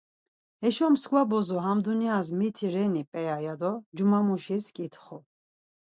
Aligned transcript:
Heşo 0.61 0.87
mskva 0.93 1.21
bozo 1.31 1.57
ham 1.65 1.79
dunyas 1.85 2.27
miti 2.37 2.67
ren-i 2.73 3.03
p̌eya 3.11 3.37
ya 3.45 3.55
do 3.61 3.71
cumamuşis 3.95 4.65
ǩitxu. 4.75 5.17